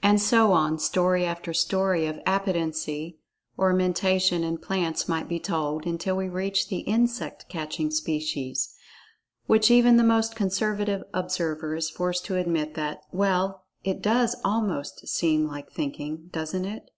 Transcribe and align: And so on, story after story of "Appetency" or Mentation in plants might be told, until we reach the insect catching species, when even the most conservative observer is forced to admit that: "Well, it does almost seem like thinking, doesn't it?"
And 0.00 0.22
so 0.22 0.52
on, 0.52 0.78
story 0.78 1.24
after 1.24 1.52
story 1.52 2.06
of 2.06 2.20
"Appetency" 2.24 3.18
or 3.56 3.72
Mentation 3.72 4.44
in 4.44 4.58
plants 4.58 5.08
might 5.08 5.26
be 5.28 5.40
told, 5.40 5.86
until 5.86 6.16
we 6.16 6.28
reach 6.28 6.68
the 6.68 6.82
insect 6.82 7.48
catching 7.48 7.90
species, 7.90 8.72
when 9.46 9.60
even 9.68 9.96
the 9.96 10.04
most 10.04 10.36
conservative 10.36 11.02
observer 11.12 11.74
is 11.74 11.90
forced 11.90 12.24
to 12.26 12.36
admit 12.36 12.74
that: 12.74 13.00
"Well, 13.10 13.64
it 13.82 14.00
does 14.02 14.36
almost 14.44 15.08
seem 15.08 15.48
like 15.48 15.72
thinking, 15.72 16.28
doesn't 16.30 16.64
it?" 16.64 16.88